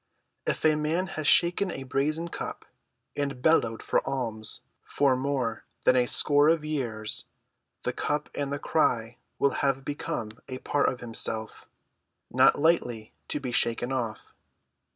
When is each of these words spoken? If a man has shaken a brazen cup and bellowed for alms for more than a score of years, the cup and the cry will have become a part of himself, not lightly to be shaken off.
If 0.47 0.65
a 0.65 0.75
man 0.75 1.05
has 1.13 1.27
shaken 1.27 1.69
a 1.69 1.83
brazen 1.83 2.29
cup 2.29 2.65
and 3.15 3.39
bellowed 3.39 3.83
for 3.83 4.01
alms 4.03 4.61
for 4.83 5.15
more 5.15 5.63
than 5.85 5.95
a 5.95 6.07
score 6.07 6.49
of 6.49 6.65
years, 6.65 7.25
the 7.83 7.93
cup 7.93 8.27
and 8.33 8.51
the 8.51 8.57
cry 8.57 9.17
will 9.37 9.51
have 9.61 9.85
become 9.85 10.31
a 10.47 10.57
part 10.57 10.89
of 10.89 11.01
himself, 11.01 11.69
not 12.31 12.57
lightly 12.57 13.13
to 13.27 13.39
be 13.39 13.51
shaken 13.51 13.91
off. 13.91 14.33